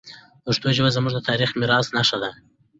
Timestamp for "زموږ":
0.95-1.13